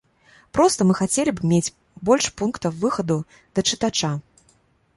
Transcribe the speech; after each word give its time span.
Проста 0.57 0.87
мы 0.91 0.95
хацелі 0.99 1.33
б 1.39 1.49
мець 1.51 1.73
больш 2.11 2.25
пунктаў 2.41 2.71
выхаду 2.85 3.21
да 3.59 3.69
чытача. 3.73 4.13